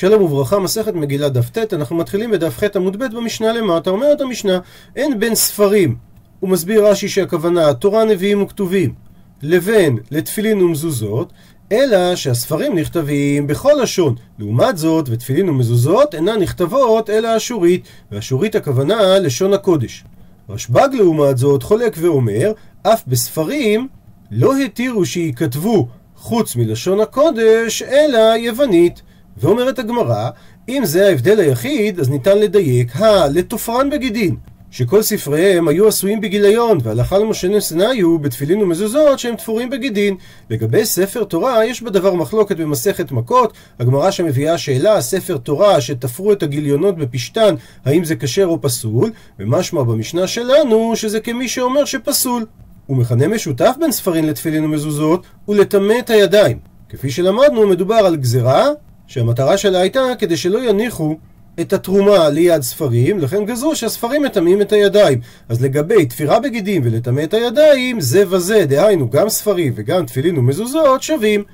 [0.00, 4.20] שלום וברכה, מסכת מגילה דף ט, אנחנו מתחילים בדף ח עמוד ב במשנה למטה, אומרת
[4.20, 4.58] המשנה,
[4.96, 5.96] אין בין ספרים,
[6.40, 8.94] הוא מסביר רש"י שהכוונה תורה, נביאים וכתובים,
[9.42, 11.32] לבין לתפילין ומזוזות,
[11.72, 14.14] אלא שהספרים נכתבים בכל לשון.
[14.38, 20.04] לעומת זאת, ותפילין ומזוזות אינן נכתבות אלא אשורית, ואשורית הכוונה לשון הקודש.
[20.48, 22.52] רשב"ג לעומת זאת חולק ואומר,
[22.82, 23.88] אף בספרים
[24.30, 29.02] לא התירו שייכתבו חוץ מלשון הקודש, אלא יוונית.
[29.40, 30.30] ואומרת הגמרא,
[30.68, 34.36] אם זה ההבדל היחיד, אז ניתן לדייק, הא, לתופרן בגידין,
[34.70, 40.16] שכל ספריהם היו עשויים בגיליון, והלכה למשה נשנאיו בתפילין ומזוזות שהם תפורים בגידין.
[40.50, 46.42] לגבי ספר תורה, יש בדבר מחלוקת במסכת מכות, הגמרא שמביאה שאלה, ספר תורה שתפרו את
[46.42, 52.46] הגיליונות בפשתן, האם זה כשר או פסול, ומשמע במשנה שלנו שזה כמי שאומר שפסול.
[52.88, 56.58] ומכנה משותף בין ספרים לתפילין ומזוזות הוא לטמא את הידיים.
[56.88, 58.68] כפי שלמדנו, מדובר על גזרה
[59.08, 61.16] שהמטרה שלה הייתה כדי שלא יניחו
[61.60, 65.20] את התרומה ליד ספרים, לכן גזרו שהספרים מטמאים את הידיים.
[65.48, 71.02] אז לגבי תפירה בגידים ולטמא את הידיים, זה וזה, דהיינו גם ספרים וגם תפילין ומזוזות
[71.02, 71.44] שווים.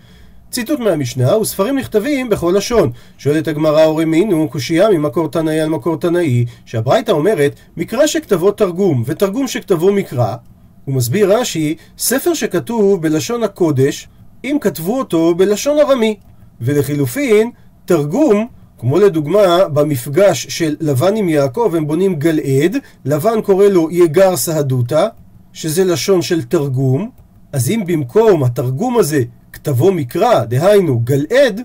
[0.50, 2.90] ציטוט מהמשנה, וספרים נכתבים בכל לשון.
[3.18, 9.48] שואלת הגמרא, מינו, קושייה ממקור תנאי על מקור תנאי, שהברייתא אומרת, מקרא שכתבו תרגום, ותרגום
[9.48, 10.34] שכתבו מקרא,
[10.84, 14.08] הוא מסביר רש"י, ספר שכתוב בלשון הקודש,
[14.44, 16.16] אם כתבו אותו בלשון ארמי.
[16.60, 17.50] ולחילופין,
[17.84, 18.46] תרגום,
[18.78, 25.06] כמו לדוגמה במפגש של לבן עם יעקב, הם בונים גלעד, לבן קורא לו יגר סהדותא,
[25.52, 27.10] שזה לשון של תרגום,
[27.52, 31.60] אז אם במקום התרגום הזה כתבו מקרא, דהיינו גלעד,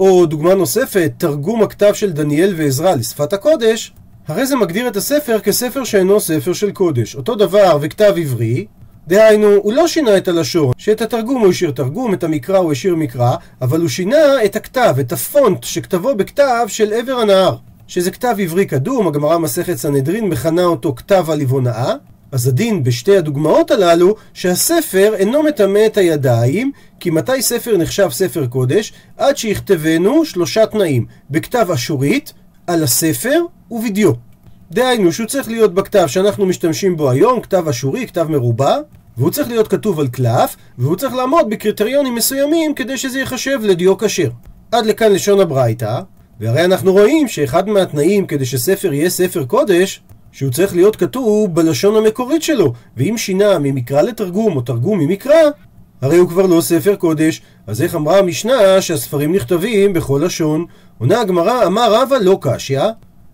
[0.00, 3.92] או דוגמה נוספת, תרגום הכתב של דניאל ועזרא לשפת הקודש,
[4.28, 7.14] הרי זה מגדיר את הספר כספר שאינו ספר של קודש.
[7.14, 8.66] אותו דבר וכתב עברי,
[9.08, 12.96] דהיינו, הוא לא שינה את הלשון, שאת התרגום הוא השאיר תרגום, את המקרא הוא השאיר
[12.96, 18.36] מקרא, אבל הוא שינה את הכתב, את הפונט שכתבו בכתב של עבר הנהר, שזה כתב
[18.42, 21.94] עברי קדום, הגמרא מסכת סנהדרין מכנה אותו כתב הלבונאה,
[22.32, 28.46] אז הדין בשתי הדוגמאות הללו, שהספר אינו מטמא את הידיים, כי מתי ספר נחשב ספר
[28.46, 28.92] קודש?
[29.16, 32.32] עד שיכתבנו שלושה תנאים, בכתב אשורית,
[32.66, 33.40] על הספר
[33.70, 34.12] ובדיו.
[34.70, 38.76] דהיינו שהוא צריך להיות בכתב שאנחנו משתמשים בו היום, כתב אשורי, כתב מרובע,
[39.16, 43.98] והוא צריך להיות כתוב על קלף, והוא צריך לעמוד בקריטריונים מסוימים כדי שזה ייחשב לדיו
[43.98, 44.30] כשר.
[44.72, 46.00] עד לכאן לשון הברייתא,
[46.40, 50.00] והרי אנחנו רואים שאחד מהתנאים כדי שספר יהיה ספר קודש,
[50.32, 55.50] שהוא צריך להיות כתוב בלשון המקורית שלו, ואם שינה ממקרא לתרגום או תרגום ממקרא,
[56.02, 57.42] הרי הוא כבר לא ספר קודש.
[57.66, 60.64] אז איך אמרה המשנה שהספרים נכתבים בכל לשון?
[60.98, 62.82] עונה הגמרא, אמר רבא לא קשיא,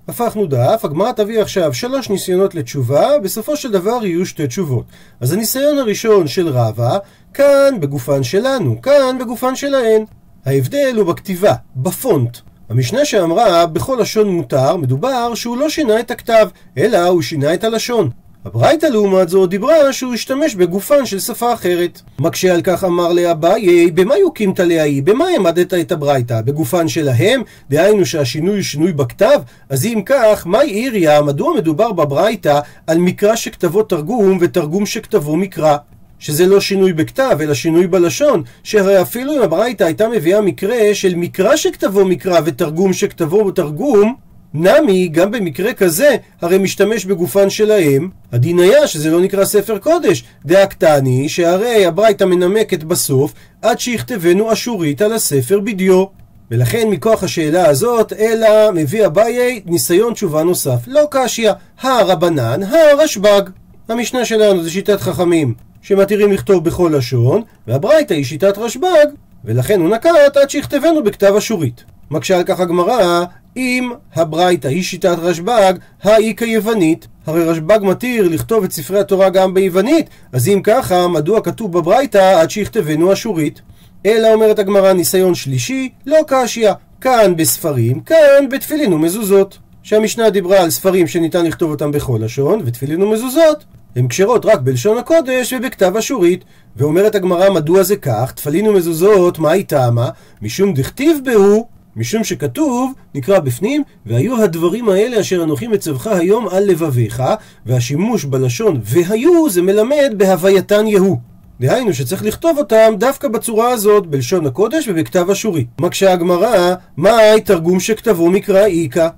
[0.08, 4.84] הפכנו דף, הגמרא תביא עכשיו שלוש ניסיונות לתשובה, בסופו של דבר יהיו שתי תשובות.
[5.20, 6.98] אז הניסיון הראשון של רבא,
[7.34, 10.04] כאן בגופן שלנו, כאן בגופן שלהן.
[10.46, 12.38] ההבדל הוא בכתיבה, בפונט.
[12.68, 16.48] המשנה שאמרה בכל לשון מותר, מדובר שהוא לא שינה את הכתב,
[16.78, 18.10] אלא הוא שינה את הלשון.
[18.48, 22.00] הברייתא לעומת זאת דיברה שהוא השתמש בגופן של שפה אחרת.
[22.18, 25.00] מקשה על כך אמר לאביי, במה יוקימת לאי?
[25.00, 26.40] במה העמדת את הברייתא?
[26.40, 27.42] בגופן שלהם?
[27.70, 29.40] דהיינו שהשינוי הוא שינוי בכתב?
[29.68, 31.22] אז אם כך, מה עיריה?
[31.22, 35.76] מדוע מדובר בברייתא על מקרא שכתבו תרגום ותרגום שכתבו מקרא?
[36.18, 41.14] שזה לא שינוי בכתב, אלא שינוי בלשון, שהרי אפילו אם הברייתא הייתה מביאה מקרה של
[41.14, 44.14] מקרא שכתבו מקרא ותרגום שכתבו תרגום,
[44.54, 50.24] נמי, גם במקרה כזה, הרי משתמש בגופן שלהם, הדין היה שזה לא נקרא ספר קודש,
[50.44, 53.32] דאקתני, שהרי הברייתא מנמקת בסוף,
[53.62, 56.04] עד שיכתבנו אשורית על הספר בדיו.
[56.50, 60.78] ולכן מכוח השאלה הזאת, אלא מביא אביי ניסיון תשובה נוסף.
[60.86, 63.42] לא קשיא, הרבנן, הרשב"ג.
[63.88, 69.06] המשנה שלנו זה שיטת חכמים, שמתירים לכתוב בכל לשון, והברייתא היא שיטת רשב"ג,
[69.44, 71.84] ולכן הוא נקט עד שיכתבנו בכתב אשורית.
[72.10, 73.24] מקשה על כך הגמרא,
[73.56, 77.06] אם הברייתא היא שיטת רשב"ג, האי כיוונית.
[77.26, 82.40] הרי רשב"ג מתיר לכתוב את ספרי התורה גם ביוונית, אז אם ככה, מדוע כתוב בברייתא
[82.40, 83.60] עד שיכתבנו אשורית?
[84.06, 86.70] אלא אומרת הגמרא ניסיון שלישי, לא קשיא.
[87.00, 89.58] כאן בספרים, כאן בתפילין ומזוזות.
[89.82, 93.64] שהמשנה דיברה על ספרים שניתן לכתוב אותם בכל לשון, ותפילין ומזוזות
[93.96, 96.44] הן כשרות רק בלשון הקודש ובכתב אשורית.
[96.76, 100.10] ואומרת הגמרא מדוע זה כך, תפילין ומזוזות, מה היא טעמה?
[100.42, 101.68] משום דכתיב בהו
[101.98, 107.22] משום שכתוב, נקרא בפנים, והיו הדברים האלה אשר אנוכי מצווך היום על לבביך,
[107.66, 111.16] והשימוש בלשון והיו זה מלמד בהווייתן יהוא.
[111.60, 115.66] דהיינו שצריך לכתוב אותם דווקא בצורה הזאת, בלשון הקודש ובכתב אשורי.
[115.80, 119.08] מקשה הגמרא, מהי תרגום שכתבו מקרא איכא?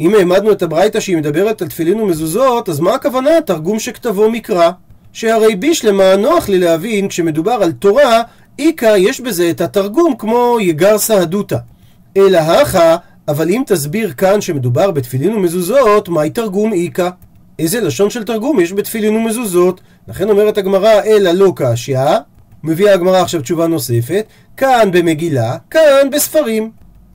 [0.00, 4.70] אם העמדנו את הברייתא שהיא מדברת על תפילין ומזוזות, אז מה הכוונה תרגום שכתבו מקרא?
[5.12, 8.22] שהרי בישלמה נוח לי להבין כשמדובר על תורה,
[8.58, 11.56] איכא יש בזה את התרגום כמו יגר סהדותא.
[12.18, 12.96] אלא הכא,
[13.28, 17.08] אבל אם תסביר כאן שמדובר בתפילין ומזוזות, מהי תרגום איכא?
[17.58, 19.80] איזה לשון של תרגום יש בתפילין ומזוזות?
[20.08, 22.00] לכן אומרת הגמרא, אלא לא קשיא.
[22.64, 24.26] מביאה הגמרא עכשיו תשובה נוספת,
[24.56, 26.70] כאן במגילה, כאן בספרים.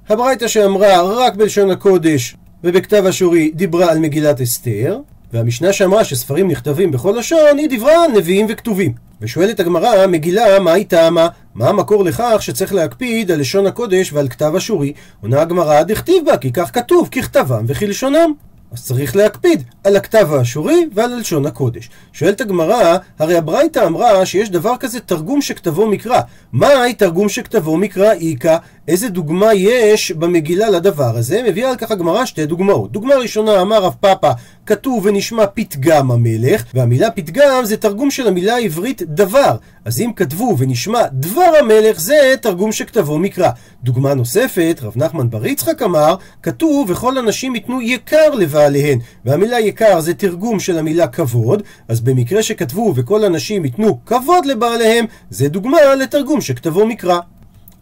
[0.10, 5.00] הברייתא שאמרה רק בלשון הקודש ובכתב אשורי דיברה על מגילת אסתר,
[5.34, 8.94] והמשנה שאמרה שספרים נכתבים בכל לשון, היא דיברה נביאים וכתובים.
[9.22, 11.28] ושואלת הגמרא, מגילה, מה היא טעמה?
[11.56, 14.94] מה המקור לכך שצריך להקפיד על לשון הקודש ועל כתב אשורי?
[15.22, 18.34] עונה הגמרא, דכתיב בה, כי כך כתוב, ככתבם וכלשונם.
[18.74, 21.90] אז צריך להקפיד על הכתב האשורי ועל לשון הקודש.
[22.14, 26.22] שואלת הגמרא, הרי הברייתא אמרה שיש דבר כזה תרגום שכתבו מקרא.
[26.54, 28.58] מהי תרגום שכתבו מקרא איכא?
[28.88, 31.42] איזה דוגמה יש במגילה לדבר הזה?
[31.48, 32.92] מביאה על כך הגמרא שתי דוגמאות.
[32.92, 34.32] דוגמה ראשונה, אמר רב פאפא,
[34.65, 39.56] כתוב ונשמע פתגם המלך, והמילה פתגם זה תרגום של המילה העברית דבר.
[39.86, 43.50] אז אם כתבו ונשמע דבר המלך, זה תרגום שכתבו מקרא.
[43.83, 49.00] דוגמה נוספת, רב נחמן בר יצחק אמר, כתוב וכל הנשים ייתנו יקר לבעליהן.
[49.25, 55.06] והמילה יקר זה תרגום של המילה כבוד, אז במקרה שכתבו וכל הנשים ייתנו כבוד לבעליהם,
[55.30, 57.19] זה דוגמה לתרגום שכתבו מקרא.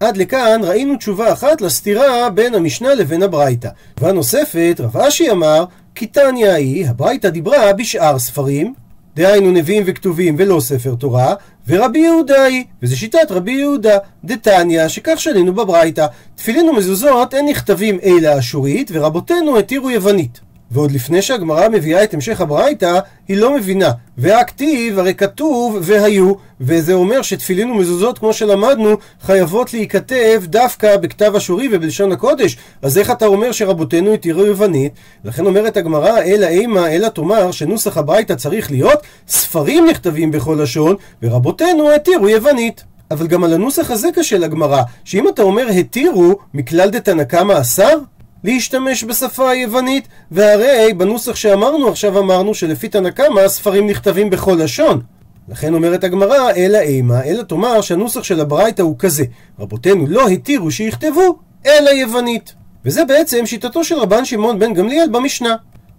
[0.02, 3.70] עד לכאן ראינו תשובה אחת לסתירה בין המשנה לבין הברייתא.
[3.96, 5.66] תשובה נוספת, רב אשי אמר,
[5.96, 8.74] כי תניא היא, הברייתא דיברה בשאר ספרים,
[9.16, 11.34] דהיינו נביאים וכתובים ולא ספר תורה,
[11.68, 16.06] ורבי יהודה היא, וזו שיטת רבי יהודה, דתניא, שכך שנינו בברייתא,
[16.36, 20.40] תפילין ומזוזות אין נכתבים אלא אשורית, ורבותינו התירו יוונית.
[20.72, 23.92] ועוד לפני שהגמרא מביאה את המשך הברייתא, היא לא מבינה.
[24.18, 31.70] והכתיב, הרי כתוב והיו, וזה אומר שתפילין ומזוזות, כמו שלמדנו, חייבות להיכתב דווקא בכתב אשורי
[31.72, 32.58] ובלשון הקודש.
[32.82, 34.94] אז איך אתה אומר שרבותינו התירו יוונית?
[35.24, 40.96] לכן אומרת הגמרא, אלא אימה, אלא תאמר שנוסח הברייתא צריך להיות ספרים נכתבים בכל לשון,
[41.24, 42.84] ורבותינו התירו יוונית.
[43.12, 47.98] אבל גם על הנוסח הזה קשה לגמרא, שאם אתה אומר התירו, מכלל דתנא קמא אסר?
[48.44, 55.02] להשתמש בשפה היוונית, והרי בנוסח שאמרנו עכשיו אמרנו שלפי תנא קמא הספרים נכתבים בכל לשון.
[55.50, 59.24] לכן אומרת הגמרא, אלא אימה, אלא תאמר שהנוסח של הברייתא הוא כזה.
[59.60, 62.54] רבותינו לא התירו שיכתבו, אלא יוונית.
[62.86, 65.56] וזה בעצם שיטתו של רבן שמעון בן גמליאל במשנה.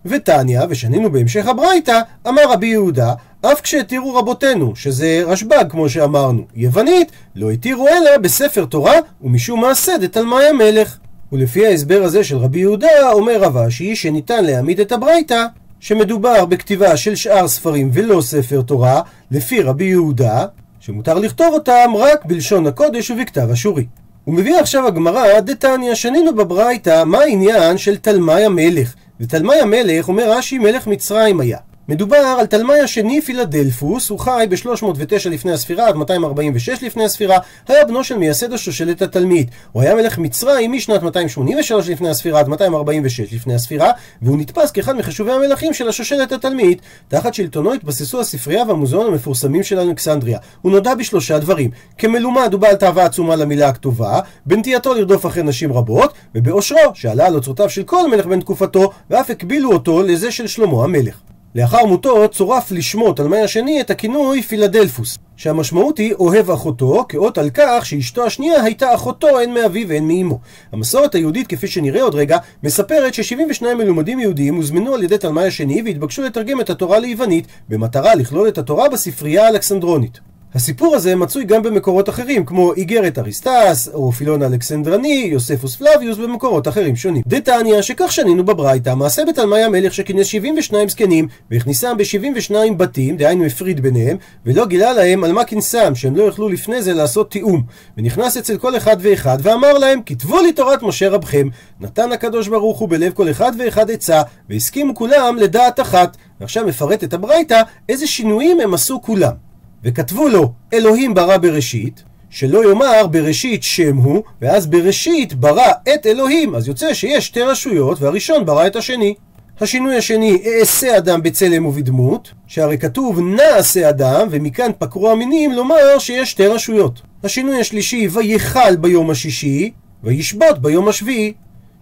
[0.07, 3.13] ותניא, ושנינו בהמשך הברייתא, אמר רבי יהודה,
[3.43, 9.99] אף כשהתירו רבותינו, שזה רשב"ג כמו שאמרנו, יוונית, לא התירו אלא בספר תורה ומשום מעשה
[9.99, 10.97] דתלמי המלך.
[11.33, 15.45] ולפי ההסבר הזה של רבי יהודה, אומר רב אשי שניתן להעמיד את הברייתא
[15.81, 20.47] שמדובר בכתיבה של שאר ספרים ולא ספר תורה, לפי רבי יהודה,
[20.81, 23.87] שמותר לכתוב אותם רק בלשון הקודש ובכתב אשורי.
[24.25, 28.95] הוא מביא עכשיו הגמרא, דתניא, שנינו בברייתא, מה העניין של תלמי המלך?
[29.21, 31.59] ותלמי המלך, אומר רש"י, מלך מצרים היה.
[31.93, 37.85] מדובר על תלמי השני פילדלפוס, הוא חי ב-309 לפני הספירה עד 246 לפני הספירה, היה
[37.85, 39.51] בנו של מייסד השושלת התלמיד.
[39.73, 43.91] הוא היה מלך מצרים משנת 283 לפני הספירה עד 246 לפני הספירה,
[44.23, 46.81] והוא נתפס כאחד מחשובי המלכים של השושלת התלמיד.
[47.09, 50.39] תחת שלטונו התבססו הספרייה והמוזיאון המפורסמים של אלכסנדריה.
[50.63, 55.73] הוא נודע בשלושה דברים: כמלומד הוא בעל תאווה עצומה למילה הכתובה, בנטייתו לרדוף אחרי נשים
[55.73, 60.47] רבות, ובאושרו, שעלה על אוצרותיו של כל מלך בן תקופתו, ואף הקבילו אותו לזה של
[60.47, 61.32] שלמה המלך.
[61.55, 67.51] לאחר מותו צורף לשמו תלמי השני את הכינוי פילדלפוס, שהמשמעות היא אוהב אחותו, כאות על
[67.55, 70.39] כך שאשתו השנייה הייתה אחותו הן מאביו והן מאמו.
[70.73, 75.83] המסורת היהודית, כפי שנראה עוד רגע, מספרת ש-72 מלומדים יהודים הוזמנו על ידי תלמי השני
[75.85, 80.32] והתבקשו לתרגם את התורה ליוונית, במטרה לכלול את התורה בספרייה האלכסנדרונית.
[80.55, 86.69] הסיפור הזה מצוי גם במקורות אחרים, כמו איגרת אריסטס, או פילון אלכסנדרני, יוספוס פלביוס, במקורות
[86.69, 87.23] אחרים שונים.
[87.27, 93.81] דתניא, שכך שנינו בברייתא, מעשה בתלמי המלך שכינס 72 זקנים, והכניסם ב-72 בתים, דהיינו הפריד
[93.81, 94.17] ביניהם,
[94.47, 97.63] ולא גילה להם על מה כינסם, שהם לא יכלו לפני זה לעשות תיאום.
[97.99, 101.49] ונכנס אצל כל אחד ואחד, ואמר להם, כתבו לי תורת משה רבכם.
[101.81, 106.17] נתן הקדוש ברוך הוא בלב כל אחד ואחד עצה, והסכימו כולם לדעת אחת.
[106.41, 109.52] ועכשיו מפרט הברייתא איזה שינויים הם עשו כולם.
[109.85, 116.55] וכתבו לו אלוהים ברא בראשית, שלא יאמר בראשית שם הוא, ואז בראשית ברא את אלוהים.
[116.55, 119.15] אז יוצא שיש שתי רשויות, והראשון ברא את השני.
[119.61, 126.31] השינוי השני, אעשה אדם בצלם ובדמות, שהרי כתוב נעשה אדם, ומכאן פקרו המינים לומר שיש
[126.31, 127.03] שתי רשויות.
[127.25, 129.71] השינוי השלישי, ויכל ביום השישי,
[130.03, 131.33] וישבות ביום השביעי.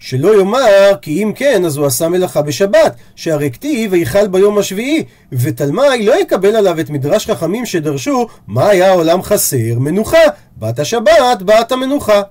[0.01, 5.05] שלא יאמר כי אם כן אז הוא עשה מלאכה בשבת, שהרי כתיב ויכל ביום השביעי,
[5.33, 9.79] ותלמי לא יקבל עליו את מדרש חכמים שדרשו מה היה העולם חסר?
[9.79, 10.19] מנוחה,
[10.59, 12.23] בת השבת, בת המנוחה.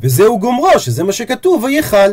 [0.00, 2.10] וזהו גומרו, שזה מה שכתוב, ויכל.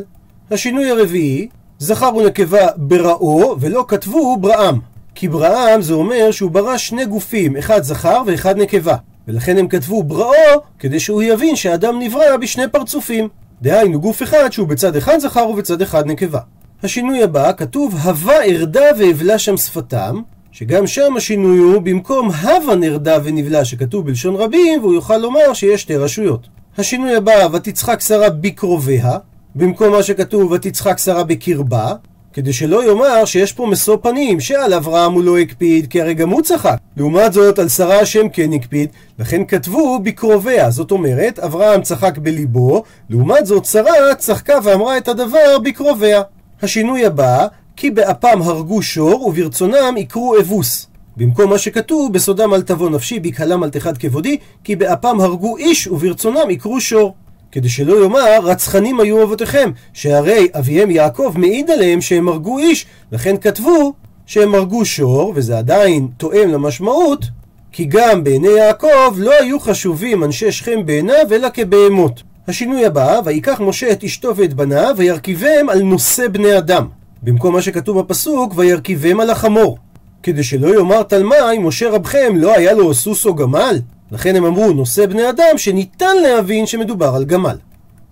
[0.52, 1.48] השינוי הרביעי,
[1.80, 4.80] זכר ונקבה בראו, ולא כתבו בראם.
[5.16, 8.96] כי בראם זה אומר שהוא ברא שני גופים, אחד זכר ואחד נקבה.
[9.28, 13.30] ולכן הם כתבו בראו, כדי שהוא יבין שהאדם נברא בשני פרצופים.
[13.62, 16.40] דהיינו גוף אחד שהוא בצד אחד זכר ובצד אחד נקבה.
[16.84, 20.22] השינוי הבא כתוב הווה ארדה ואבלה שם שפתם
[20.52, 25.82] שגם שם השינוי הוא במקום הווה נרדה ונבלה שכתוב בלשון רבים והוא יוכל לומר שיש
[25.82, 26.48] שתי רשויות.
[26.78, 29.18] השינוי הבא ותצחק שרה בקרוביה
[29.56, 31.94] במקום מה שכתוב ותצחק שרה בקרבה
[32.36, 36.30] כדי שלא יאמר שיש פה משוא פנים, שעל אברהם הוא לא הקפיד, כי הרי גם
[36.30, 36.78] הוא צחק.
[36.98, 38.90] לעומת זאת, על שרה השם כן הקפיד,
[39.20, 40.72] לכן כתבו בקרוביה.
[40.72, 46.22] זאת אומרת, אברהם צחק בליבו, לעומת זאת, שרה צחקה ואמרה את הדבר בקרוביה.
[46.62, 50.88] השינוי הבא, כי באפם הרגו שור, וברצונם יקרו אבוס.
[51.18, 55.88] במקום מה שכתוב, בסודם אל תבוא נפשי, בקהלם אל תחד כבודי, כי באפם הרגו איש,
[55.88, 57.16] וברצונם יקרו שור.
[57.56, 63.36] כדי שלא יאמר, רצחנים היו אבותיכם, שהרי אביהם יעקב מעיד עליהם שהם הרגו איש, לכן
[63.38, 63.94] כתבו
[64.26, 67.26] שהם הרגו שור, וזה עדיין תואם למשמעות,
[67.72, 72.24] כי גם בעיני יעקב לא היו חשובים אנשי שכם בעיניו, אלא כבהמות.
[72.48, 76.88] השינוי הבא, ויקח משה את אשתו ואת בניו, וירכיבם על נושא בני אדם.
[77.24, 79.78] במקום מה שכתוב בפסוק, וירכיבם על החמור.
[80.24, 83.80] כדי שלא יאמר תלמי, משה רבכם לא היה לו סוס או גמל?
[84.12, 87.58] לכן הם אמרו נושא בני אדם שניתן להבין שמדובר על גמל.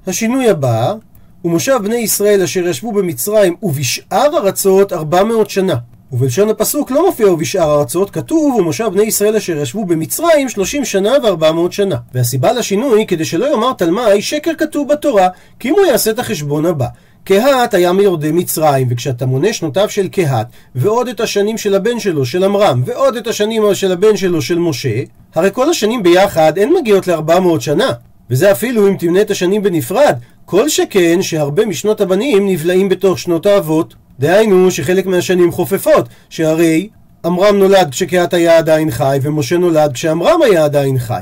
[0.07, 0.93] השינוי הבא
[1.41, 5.75] הוא מושב בני ישראל אשר ישבו במצרים ובשאר ארצות 400 שנה.
[6.11, 11.11] ובלשון הפסוק לא מופיע ובשאר ארצות, כתוב ומושב בני ישראל אשר ישבו במצרים 30 שנה
[11.23, 11.95] ו-400 שנה.
[12.13, 15.27] והסיבה לשינוי, כדי שלא יאמר תלמי, שקר כתוב בתורה,
[15.59, 16.87] כי אם הוא יעשה את החשבון הבא.
[17.23, 22.25] קהת היה מיורדי מצרים, וכשאתה מונה שנותיו של קהת, ועוד את השנים של הבן שלו,
[22.25, 25.01] של עמרם, ועוד את השנים של הבן שלו, של משה,
[25.35, 27.91] הרי כל השנים ביחד אין מגיעות ל-400 שנה.
[28.29, 30.15] וזה אפילו אם תמנה את השנים בנפרד,
[30.45, 33.93] כל שכן שהרבה משנות הבנים נבלעים בתוך שנות האבות.
[34.19, 36.89] דהיינו שחלק מהשנים חופפות, שהרי
[37.25, 41.19] עמרם נולד כשקהת היה עדיין חי, ומשה נולד כשעמרם היה עדיין חי.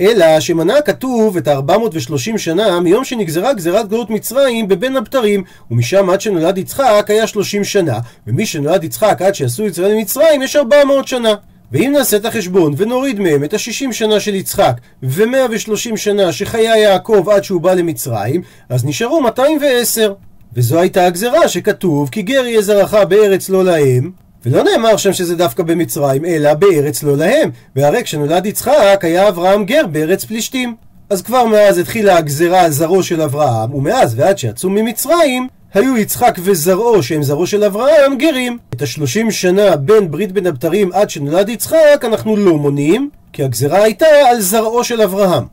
[0.00, 6.20] אלא שמנה כתוב את ה-430 שנה מיום שנגזרה גזירת גלות מצרים בבין הבתרים, ומשם עד
[6.20, 11.34] שנולד יצחק היה 30 שנה, ומי שנולד יצחק עד שעשו ישראל ממצרים יש 400 שנה.
[11.72, 17.28] ואם נעשה את החשבון ונוריד מהם את ה-60 שנה של יצחק ו-130 שנה שחיי יעקב
[17.32, 20.12] עד שהוא בא למצרים, אז נשארו 210.
[20.54, 24.10] וזו הייתה הגזרה שכתוב כי גר יהיה זרעך בארץ לא להם,
[24.46, 27.50] ולא נאמר שם שזה דווקא במצרים, אלא בארץ לא להם.
[27.76, 30.74] והרי כשנולד יצחק היה אברהם גר בארץ פלישתים.
[31.10, 36.38] אז כבר מאז התחילה הגזרה על זרעו של אברהם, ומאז ועד שיצאו ממצרים, היו יצחק
[36.42, 38.58] וזרעו, שהם זרעו של אברהם, גרים.
[38.74, 43.82] את השלושים שנה בין ברית בין הבתרים עד שנולד יצחק, אנחנו לא מונים, כי הגזרה
[43.82, 45.44] הייתה על זרעו של אברהם.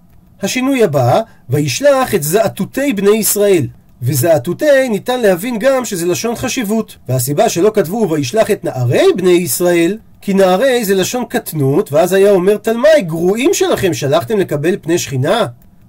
[0.42, 3.68] השינוי הבא, וישלח את זעתותי בני ישראל.
[4.02, 6.96] וזעתותי ניתן להבין גם שזה לשון חשיבות.
[7.10, 12.32] והסיבה שלא כתבו וישלח את נערי בני ישראל, כי נערי זה לשון קטנות, ואז היה
[12.32, 15.46] אומר תלמי, גרועים שלכם, שלחתם לקבל פני שכינה?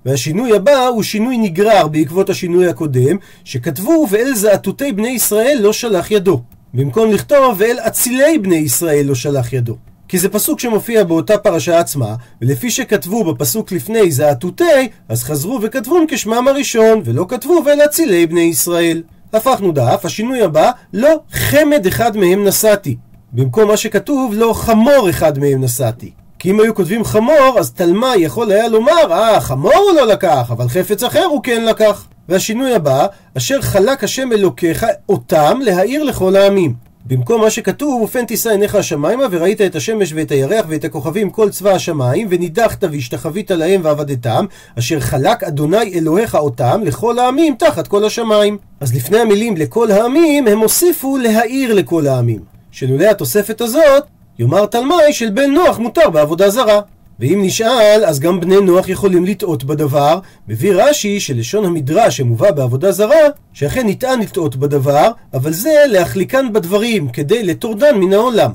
[0.06, 6.10] והשינוי הבא הוא שינוי נגרר בעקבות השינוי הקודם, שכתבו ואל זעתותי בני ישראל לא שלח
[6.10, 6.42] ידו.
[6.74, 9.76] במקום לכתוב ואל אצילי בני ישראל לא שלח ידו.
[10.08, 15.96] כי זה פסוק שמופיע באותה פרשה עצמה, ולפי שכתבו בפסוק לפני זעתותי, אז חזרו וכתבו
[16.08, 19.02] כשמם הראשון, ולא כתבו ואל אצילי בני ישראל.
[19.32, 22.96] הפכנו דף, השינוי הבא, לא חמד אחד מהם נשאתי.
[23.32, 26.10] במקום מה שכתוב, לא חמור אחד מהם נשאתי.
[26.38, 30.50] כי אם היו כותבים חמור, אז תלמי יכול היה לומר, אה, חמור הוא לא לקח,
[30.50, 32.06] אבל חפץ אחר הוא כן לקח.
[32.28, 36.87] והשינוי הבא, אשר חלק השם אלוקיך אותם להאיר לכל העמים.
[37.08, 41.50] במקום מה שכתוב, ופן תישא עיניך השמיימה, וראית את השמש ואת הירח ואת הכוכבים כל
[41.50, 44.46] צבא השמיים, ונידחת והשתחווית להם ועבדתם,
[44.78, 48.58] אשר חלק אדוני אלוהיך אותם לכל העמים תחת כל השמיים.
[48.80, 52.40] אז לפני המילים לכל העמים, הם הוסיפו להאיר לכל העמים.
[52.70, 54.04] שלולא התוספת הזאת,
[54.38, 56.80] יאמר תלמי של בן נוח מותר בעבודה זרה.
[57.20, 60.18] ואם נשאל, אז גם בני נוח יכולים לטעות בדבר.
[60.48, 67.08] מביא רש"י שלשון המדרש שמובא בעבודה זרה, שאכן ניתן לטעות בדבר, אבל זה להחליקן בדברים,
[67.08, 68.50] כדי לטורדן מן העולם.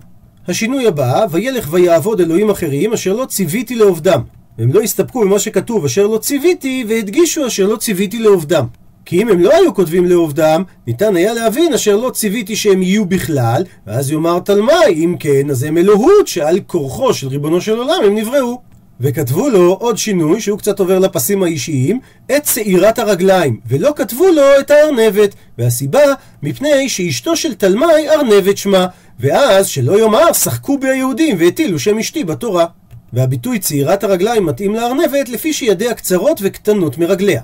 [0.48, 4.22] השינוי הבא, וילך ויעבוד אלוהים אחרים, אשר לא ציוויתי לעובדם.
[4.58, 8.66] והם לא הסתפקו במה שכתוב אשר לא ציוויתי, והדגישו אשר לא ציוויתי לעובדם.
[9.06, 13.06] כי אם הם לא היו כותבים לעובדם, ניתן היה להבין אשר לא ציוויתי שהם יהיו
[13.06, 18.04] בכלל, ואז יאמר תלמי, אם כן, אז הם אלוהות שעל כורחו של ריבונו של עולם
[18.06, 18.74] הם נבראו.
[19.00, 22.00] וכתבו לו עוד שינוי, שהוא קצת עובר לפסים האישיים,
[22.38, 25.36] את שעירת הרגליים, ולא כתבו לו את הארנבת.
[25.58, 26.00] והסיבה,
[26.44, 28.88] מפני שאשתו של תלמי ארנבת שמה,
[29.20, 32.66] ואז שלא יאמר, שחקו בי היהודים והטילו שם אשתי בתורה.
[33.14, 37.42] והביטוי צעירת הרגליים מתאים לארנבת לפי שידיה קצרות וקטנות מרגליה.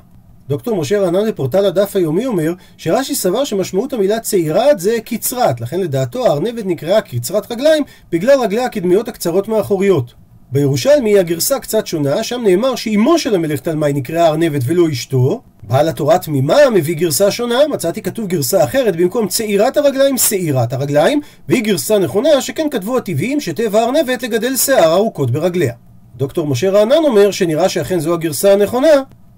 [0.49, 5.79] דוקטור משה רענן בפורטל הדף היומי אומר שרש"י סבר שמשמעות המילה צעירת זה קצרת, לכן
[5.79, 10.13] לדעתו הארנבת נקראה קצרת רגליים בגלל רגליה הקדמיות הקצרות מהאחוריות.
[10.51, 15.41] בירושלמי הגרסה קצת שונה, שם נאמר שאימו של המלך תלמי נקראה ארנבת ולא אשתו.
[15.63, 21.21] בעל התורה תמימה מביא גרסה שונה, מצאתי כתוב גרסה אחרת, במקום צעירת הרגליים, שעירת הרגליים,
[21.49, 25.73] והיא גרסה נכונה שכן כתבו הטבעיים שטבע ארנבת לגדל שיער ארוכות ברגליה.
[26.15, 28.87] דוקטור משה רענן אומר שנראה שאכן זו הגרסה הנכונה,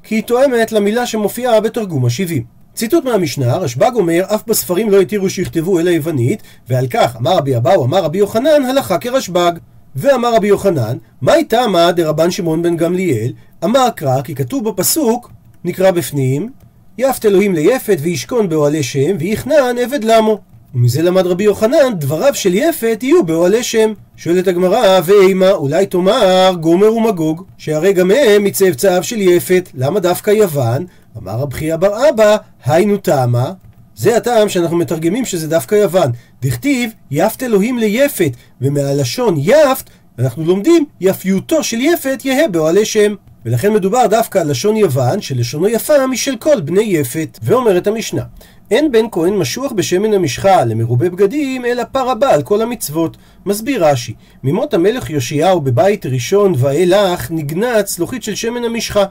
[0.03, 2.43] כי היא תואמת למילה שמופיעה בתרגום השבעים.
[2.73, 7.57] ציטוט מהמשנה, רשב"ג אומר, אף בספרים לא התירו שיכתבו אלא יוונית, ועל כך אמר רבי
[7.57, 9.51] אבאו, אמר רבי יוחנן, הלכה כרשב"ג.
[9.95, 13.33] ואמר רבי יוחנן, מהי טעמה דרבן שמעון בן גמליאל?
[13.63, 15.31] אמר קרא, כי כתוב בפסוק,
[15.63, 16.49] נקרא בפנים,
[16.97, 20.39] יפת אלוהים ליפת וישכון באוהלי שם, ויכנען עבד למו.
[20.75, 23.93] ומזה למד רבי יוחנן, דבריו של יפת יהיו באוהלי שם.
[24.17, 30.31] שואלת הגמרא, ואימה, אולי תאמר גומר ומגוג, שהרי גם הם מצאצאיו של יפת, למה דווקא
[30.31, 30.85] יוון?
[31.17, 33.51] אמר רב חייא בר אבא, היינו טעמה.
[33.95, 36.11] זה הטעם שאנחנו מתרגמים שזה דווקא יוון.
[36.41, 43.15] דכתיב, יפת אלוהים ליפת, ומהלשון יפת, אנחנו לומדים, יפיותו של יפת יהא באוהלי שם.
[43.45, 47.39] ולכן מדובר דווקא על לשון יוון, שלשונו יפה משל כל בני יפת.
[47.43, 48.23] ואומרת המשנה,
[48.71, 53.17] אין בן כהן משוח בשמן המשחה למרובה בגדים, אלא פר הבא על כל המצוות.
[53.45, 54.13] מסביר רש"י,
[54.43, 59.03] ממות המלך יאשיהו בבית ראשון ואילך נגנץ לוחית של שמן המשחה.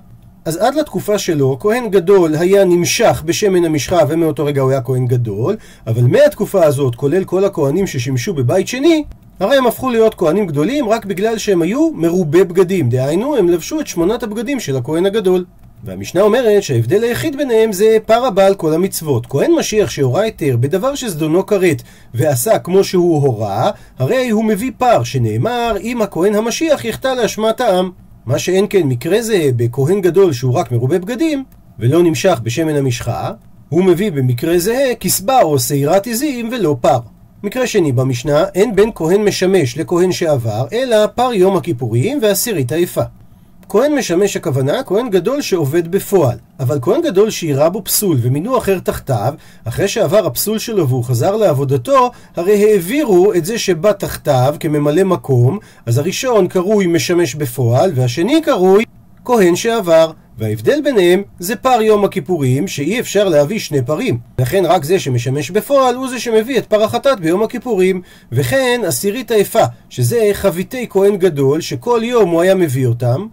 [0.44, 5.06] אז עד לתקופה שלו, כהן גדול היה נמשך בשמן המשחה ומאותו רגע הוא היה כהן
[5.06, 9.04] גדול, אבל מהתקופה הזאת, כולל כל הכהנים ששימשו בבית שני,
[9.40, 13.80] הרי הם הפכו להיות כהנים גדולים רק בגלל שהם היו מרובי בגדים, דהיינו הם לבשו
[13.80, 15.44] את שמונת הבגדים של הכהן הגדול.
[15.84, 19.26] והמשנה אומרת שההבדל היחיד ביניהם זה פר הבא כל המצוות.
[19.26, 21.82] כהן משיח שהורה היתר בדבר שזדונו כרת
[22.14, 27.90] ועשה כמו שהוא הורה, הרי הוא מביא פר, שנאמר אם הכהן המשיח יחטא לאשמת העם.
[28.26, 31.44] מה שאין כן מקרה זה בכהן גדול שהוא רק מרובה בגדים,
[31.78, 33.30] ולא נמשך בשמן המשחה,
[33.68, 36.98] הוא מביא במקרה זה כסבה או שעירת עזים ולא פר.
[37.42, 43.02] מקרה שני במשנה, אין בין כהן משמש לכהן שעבר, אלא פר יום הכיפורים ועשירית היפה.
[43.72, 46.36] כהן משמש הכוונה, כהן גדול שעובד בפועל.
[46.60, 49.34] אבל כהן גדול שאירע בו פסול ומינו אחר תחתיו,
[49.64, 55.58] אחרי שעבר הפסול שלו והוא חזר לעבודתו, הרי העבירו את זה שבא תחתיו כממלא מקום,
[55.86, 58.84] אז הראשון קרוי משמש בפועל, והשני קרוי
[59.24, 60.10] כהן שעבר.
[60.38, 64.18] וההבדל ביניהם זה פר יום הכיפורים, שאי אפשר להביא שני פרים.
[64.38, 68.02] לכן רק זה שמשמש בפועל הוא זה שמביא את פר החטאת ביום הכיפורים.
[68.32, 73.26] וכן עשירית היפה, שזה חביתי כהן גדול, שכל יום הוא היה מביא אותם.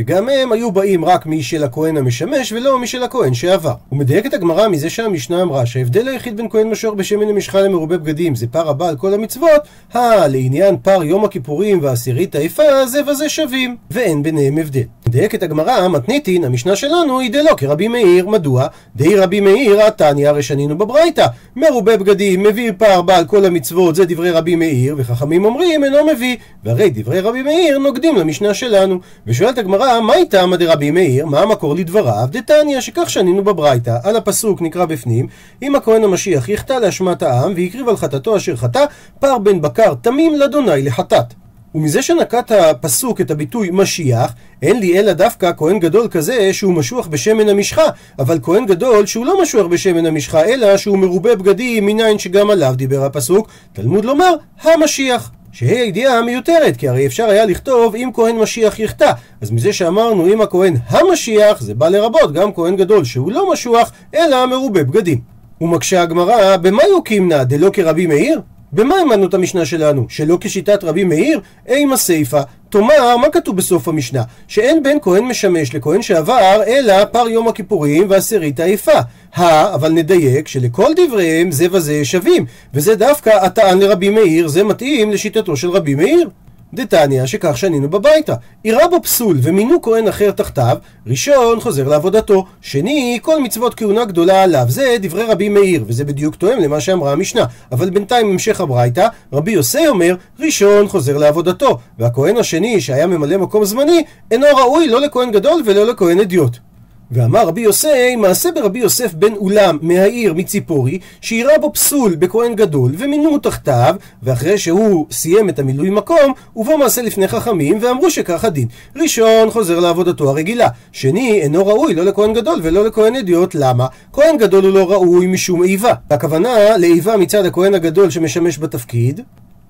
[0.00, 3.74] וגם הם היו באים רק משל הכהן המשמש ולא משל הכהן שעבר.
[3.88, 7.98] הוא מדייק את הגמרא מזה שהמשנה אמרה שההבדל היחיד בין כהן משוח בשמן למשחה למרובה
[7.98, 13.28] בגדים זה פר הבא על כל המצוות, הא לעניין יום הכיפורים ועשירית היפה זה וזה
[13.28, 14.82] שווים, ואין ביניהם הבדל.
[15.10, 18.66] מדייק את הגמרא, מתניתין, המשנה שלנו היא דלא כרבי מאיר, מדוע?
[18.96, 21.26] די רבי מאיר, התניא, הרי שנינו בברייתא.
[21.56, 26.36] מרובה בגדים, מביא פער בעל כל המצוות, זה דברי רבי מאיר, וחכמים אומרים אינו מביא.
[26.64, 28.98] והרי דברי רבי מאיר נוגדים למשנה שלנו.
[29.26, 31.26] ושואלת הגמרא, מה איתה דרבי מאיר?
[31.26, 32.28] מה המקור לדבריו?
[32.30, 33.96] דתניא, שכך שנינו בברייתא.
[34.02, 35.26] על הפסוק נקרא בפנים,
[35.62, 38.84] אם הכהן המשיח יחטא לאשמת העם, והקריב על חטאתו אשר חטא,
[39.20, 41.49] פר בן בקר תמים לאדוני לחטאת.
[41.74, 47.06] ומזה שנקט הפסוק את הביטוי משיח, אין לי אלא דווקא כהן גדול כזה שהוא משוח
[47.06, 47.82] בשמן המשחה,
[48.18, 52.74] אבל כהן גדול שהוא לא משוח בשמן המשחה, אלא שהוא מרובה בגדים מניין שגם עליו
[52.76, 55.30] דיבר הפסוק, תלמוד לומר, המשיח.
[55.52, 59.12] שהיא הידיעה מיותרת, כי הרי אפשר היה לכתוב אם כהן משיח יחטא.
[59.40, 63.92] אז מזה שאמרנו אם הכהן המשיח, זה בא לרבות גם כהן גדול שהוא לא משוח,
[64.14, 65.18] אלא מרובה בגדים.
[65.60, 68.40] ומקשה הגמרא, במה יוקימנה דלא כרבי מאיר?
[68.72, 70.06] במה העמדנו את המשנה שלנו?
[70.08, 71.40] שלא כשיטת רבי מאיר?
[71.66, 72.40] אימה סיפה.
[72.68, 74.22] תאמר, מה כתוב בסוף המשנה?
[74.48, 78.98] שאין בין כהן משמש לכהן שעבר, אלא פר יום הכיפורים ועשירית היפה.
[79.34, 82.46] הא, אבל נדייק שלכל דבריהם זה וזה שווים.
[82.74, 86.28] וזה דווקא הטען לרבי מאיר, זה מתאים לשיטתו של רבי מאיר.
[86.74, 88.34] דתניא שכך שנינו בביתה.
[88.64, 94.42] אירע בו פסול ומינו כהן אחר תחתיו, ראשון חוזר לעבודתו, שני כל מצוות כהונה גדולה
[94.42, 94.64] עליו.
[94.68, 97.44] זה דברי רבי מאיר, וזה בדיוק תואם למה שאמרה המשנה.
[97.72, 103.64] אבל בינתיים המשך הברייתא, רבי יוסי אומר, ראשון חוזר לעבודתו, והכהן השני שהיה ממלא מקום
[103.64, 106.69] זמני, אינו ראוי לא לכהן גדול ולא לכהן אדיוט.
[107.12, 112.92] ואמר רבי יוסי, מעשה ברבי יוסף בן אולם מהעיר מציפורי, שאירע בו פסול בכהן גדול,
[112.98, 118.68] ומינו תחתיו, ואחרי שהוא סיים את המילוי מקום, ובוא מעשה לפני חכמים, ואמרו שכך הדין.
[118.96, 123.86] ראשון חוזר לעבודתו הרגילה, שני אינו ראוי לא לכהן גדול ולא לכהן אדיוט, למה?
[124.12, 125.92] כהן גדול הוא לא ראוי משום איבה.
[126.10, 129.20] הכוונה לאיבה מצד הכהן הגדול שמשמש בתפקיד,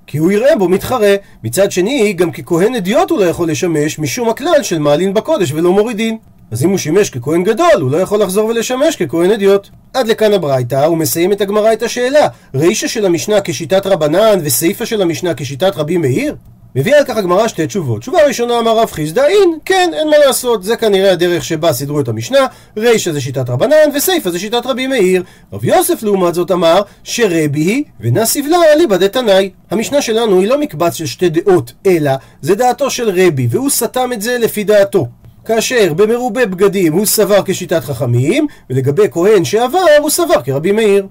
[0.07, 1.15] כי הוא יראה בו מתחרה.
[1.45, 5.73] מצד שני, גם ככהן אדיוט הוא לא יכול לשמש משום הכלל של מעלין בקודש ולא
[5.73, 6.17] מורידין.
[6.51, 9.69] אז אם הוא שימש ככהן גדול, הוא לא יכול לחזור ולשמש ככהן אדיוט.
[9.95, 12.29] עד לכאן הברייתא, הוא מסיים את הגמרא את השאלה.
[12.55, 16.37] רישא של המשנה כשיטת רבנן וסיפא של המשנה כשיטת רבי מאיר?
[16.75, 18.01] מביאה על כך הגמרא שתי תשובות.
[18.01, 22.01] תשובה ראשונה אמר רב חיסדא אין, כן, אין מה לעשות, זה כנראה הדרך שבה סידרו
[22.01, 25.23] את המשנה, רישא זה שיטת רבנן וסיפא זה שיטת רבי מאיר.
[25.53, 29.51] רב יוסף לעומת זאת אמר שרבי היא ונסיב לה אליבא דתנאי.
[29.71, 34.11] המשנה שלנו היא לא מקבץ של שתי דעות, אלא זה דעתו של רבי, והוא סתם
[34.13, 35.07] את זה לפי דעתו.
[35.45, 41.07] כאשר במרובה בגדים הוא סבר כשיטת חכמים, ולגבי כהן שעבר הוא סבר כרבי מאיר.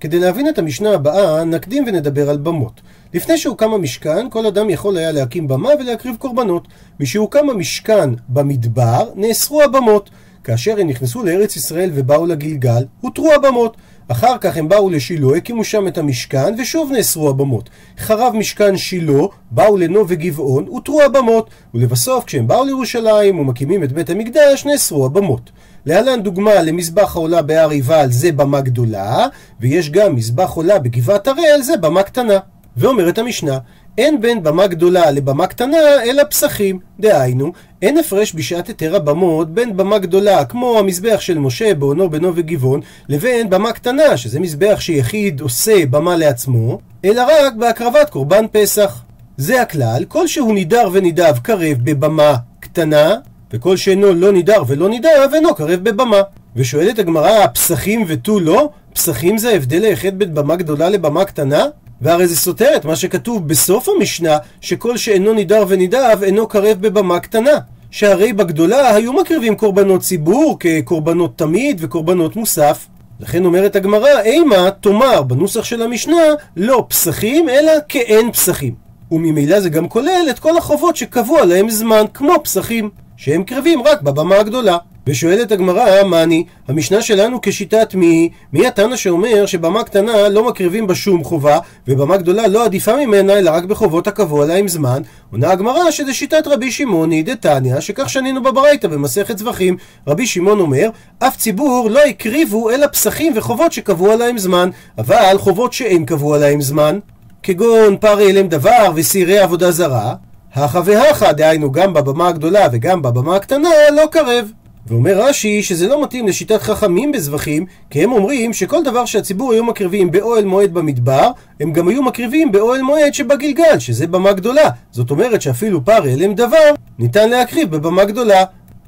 [0.00, 2.80] כדי להבין את המשנה הבאה, נקדים ונדבר על במות.
[3.14, 6.68] לפני שהוקם המשכן, כל אדם יכול היה להקים במה ולהקריב קורבנות.
[7.00, 10.10] משהוקם המשכן במדבר, נאסרו הבמות.
[10.44, 13.76] כאשר הם נכנסו לארץ ישראל ובאו לגלגל, הותרו הבמות.
[14.08, 17.70] אחר כך הם באו לשילה, הקימו שם את המשכן, ושוב נאסרו הבמות.
[17.98, 21.50] חרב משכן שילה, באו לנו וגבעון, הותרו הבמות.
[21.74, 25.50] ולבסוף, כשהם באו לירושלים ומקימים את בית המקדש, נאסרו הבמות.
[25.86, 29.26] להלן דוגמה למזבח העולה בהר עיבל, זה במה גדולה,
[29.60, 32.38] ויש גם מזבח עולה בגבעת הראל, זה במה קטנה.
[32.76, 33.58] ואומרת המשנה,
[33.98, 36.78] אין בין במה גדולה לבמה קטנה, אלא פסחים.
[37.00, 37.52] דהיינו,
[37.84, 42.80] אין הפרש בשעת היתר הבמות בין במה גדולה, כמו המזבח של משה בעונו בנו וגבעון,
[43.08, 49.02] לבין במה קטנה, שזה מזבח שיחיד עושה במה לעצמו, אלא רק בהקרבת קורבן פסח.
[49.36, 53.14] זה הכלל, כל שהוא נידר ונידב קרב בבמה קטנה,
[53.52, 56.22] וכל שאינו לא נידר ולא נידב אינו קרב בבמה.
[56.56, 58.68] ושואלת הגמרא, פסחים ותו לא?
[58.94, 61.64] פסחים זה ההבדל היחיד בין במה גדולה לבמה קטנה?
[62.00, 67.20] והרי זה סותר את מה שכתוב בסוף המשנה, שכל שאינו נידר ונידב אינו קרב בבמה
[67.20, 67.58] קטנה.
[67.94, 72.86] שהרי בגדולה היו מקריבים קורבנות ציבור כקורבנות תמיד וקורבנות מוסף.
[73.20, 76.22] לכן אומרת הגמרא, אימה תאמר בנוסח של המשנה
[76.56, 78.74] לא פסחים אלא כאין פסחים.
[79.10, 84.02] וממילא זה גם כולל את כל החובות שקבוע להם זמן כמו פסחים, שהם קרבים רק
[84.02, 84.76] בבמה הגדולה.
[85.06, 88.30] ושואלת הגמרא, מאני, המשנה שלנו כשיטת מי?
[88.52, 93.38] מי התנא שאומר שבמה קטנה לא מקריבים בה שום חובה, ובמה גדולה לא עדיפה ממנה,
[93.38, 95.02] אלא רק בחובות הקבוע להם זמן?
[95.32, 99.76] עונה הגמרא שזה שיטת רבי שמעוני דתניא, שכך שנינו בברייתא במסכת זבחים.
[100.06, 100.88] רבי שמעון אומר,
[101.18, 106.60] אף ציבור לא הקריבו אלא פסחים וחובות שקבוע להם זמן, אבל חובות שאין קבוע להם
[106.60, 106.98] זמן,
[107.42, 110.14] כגון פרי אלם דבר וסירי עבודה זרה,
[110.54, 114.63] הכה והכה, דהיינו גם בבמה הגדולה וגם בבמה הקטנה, לא קרב.
[114.86, 119.64] ואומר רש"י שזה לא מתאים לשיטת חכמים בזבחים, כי הם אומרים שכל דבר שהציבור היו
[119.64, 124.70] מקריבים באוהל מועד במדבר, הם גם היו מקריבים באוהל מועד שבגלגל, שזה במה גדולה.
[124.90, 128.44] זאת אומרת שאפילו פר אלם דבר, ניתן להקריב בבמה גדולה.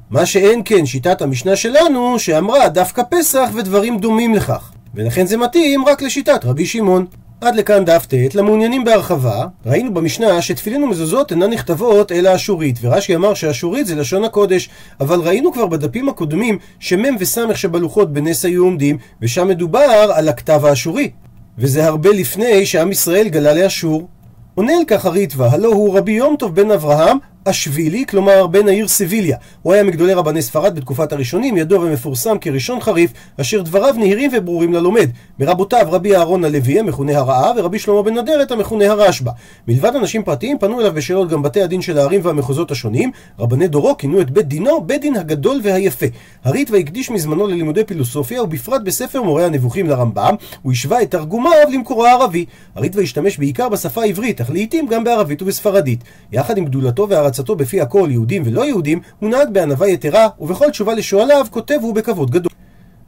[0.09, 4.71] מה שאין כן שיטת המשנה שלנו, שאמרה דווקא פסח ודברים דומים לכך.
[4.95, 7.05] ולכן זה מתאים רק לשיטת רבי שמעון.
[7.41, 13.15] עד לכאן דף ט', למעוניינים בהרחבה, ראינו במשנה שתפילין ומזוזות אינן נכתבות אלא אשורית, ורש"י
[13.15, 14.69] אמר שאשורית זה לשון הקודש,
[14.99, 20.65] אבל ראינו כבר בדפים הקודמים שמ' וס' שבלוחות בנס היו עומדים, ושם מדובר על הכתב
[20.65, 21.09] האשורי,
[21.57, 24.07] וזה הרבה לפני שעם ישראל גלה לאשור.
[24.55, 27.17] עונה על כך הריטב"א, הלא הוא רבי יום טוב בן אברהם,
[27.49, 29.37] אשבילי, כלומר בן העיר סביליה.
[29.61, 34.73] הוא היה מגדולי רבני ספרד בתקופת הראשונים, ידוע ומפורסם כראשון חריף, אשר דבריו נהירים וברורים
[34.73, 35.09] ללומד.
[35.39, 39.31] מרבותיו רבי אהרון הלוי, המכונה הרעה, ורבי שלמה בן אדרת, המכונה הרשב"א.
[39.67, 43.11] מלבד אנשים פרטיים, פנו אליו בשאלות גם בתי הדין של הערים והמחוזות השונים.
[43.39, 46.05] רבני דורו כינו את בית דינו בית דין הגדול והיפה.
[46.43, 52.05] הריטב"א הקדיש מזמנו ללימודי פילוסופיה, ובפרט בספר מורה הנבוכים לרמב"ם, הוא השווה את תרגומיו למקורו
[52.05, 52.45] הערבי.
[52.75, 56.03] הריטב"א השתמש בעיקר בשפה העברית, אך לעיתים גם בערבית ובספרדית.
[56.31, 57.07] יחד עם גדולתו
[57.37, 61.95] והערצתו בפי הכל יהודים ולא יהודים, הוא נהג בענווה יתרה, ובכל תשובה לשואליו כותב הוא
[61.95, 62.51] בכבוד גדול.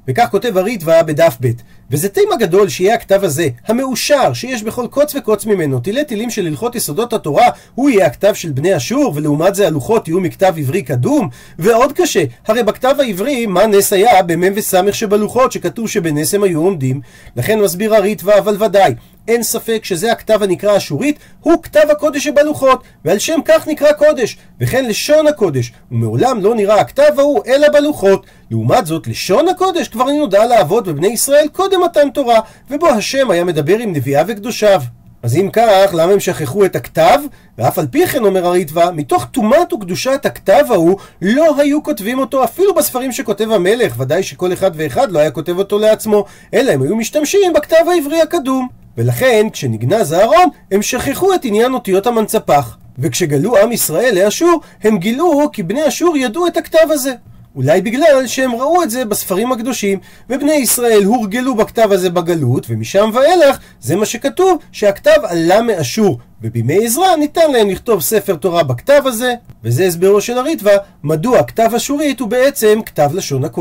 [0.07, 1.51] וכך כותב הריטב"א בדף ב'
[1.91, 6.47] וזה תימה גדול שיהיה הכתב הזה, המאושר, שיש בכל קוץ וקוץ ממנו, תילי תילים של
[6.47, 10.81] הלכות יסודות התורה, הוא יהיה הכתב של בני אשור, ולעומת זה הלוחות יהיו מכתב עברי
[10.81, 11.29] קדום?
[11.59, 16.61] ועוד קשה, הרי בכתב העברי, מה נס היה במ' וס' שבלוחות, שכתוב שבנס הם היו
[16.61, 17.01] עומדים?
[17.35, 18.93] לכן מסביר הריטב"א, אבל ודאי,
[19.27, 24.37] אין ספק שזה הכתב הנקרא אשורית, הוא כתב הקודש שבלוחות, ועל שם כך נקרא קודש,
[24.61, 28.25] וכן לשון הקודש, ומעולם לא נראה הכתב ההוא אלא בלוחות.
[28.51, 33.43] לעומת זאת, לשון הקודש כבר נודע לאבות בבני ישראל קודם מתן תורה, ובו השם היה
[33.43, 34.81] מדבר עם נביאיו וקדושיו.
[35.23, 37.19] אז אם כך, למה הם שכחו את הכתב?
[37.57, 42.43] ואף על פי כן, אומר הריטב"א, מתוך טומאת וקדושת הכתב ההוא, לא היו כותבים אותו
[42.43, 46.81] אפילו בספרים שכותב המלך, ודאי שכל אחד ואחד לא היה כותב אותו לעצמו, אלא הם
[46.81, 48.78] היו משתמשים בכתב העברי הקדום.
[48.97, 52.77] ולכן, כשנגנז הארון, הם שכחו את עניין אותיות המנצפח.
[52.99, 57.13] וכשגלו עם ישראל לאשור, הם גילו כי בני אשור ידעו את הכתב הזה.
[57.55, 59.99] אולי בגלל שהם ראו את זה בספרים הקדושים,
[60.29, 66.85] ובני ישראל הורגלו בכתב הזה בגלות, ומשם ואילך זה מה שכתוב, שהכתב עלה מאשור, ובימי
[66.85, 72.19] עזרא ניתן להם לכתוב ספר תורה בכתב הזה, וזה הסברו של הריטב"א, מדוע כתב אשורית
[72.19, 73.57] הוא בעצם כתב לשון הקודש.